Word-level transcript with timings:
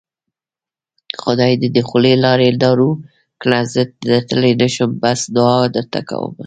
خدای 1.21 1.53
دې 1.61 1.67
د 1.75 1.77
خولې 1.87 2.13
لاړې 2.23 2.49
دارو 2.63 2.91
کړه 3.41 3.59
زه 3.73 3.81
درتلی 4.09 4.51
نشم 4.61 4.89
بس 5.01 5.19
دوعا 5.35 5.61
درته 5.75 5.99
کوومه 6.09 6.39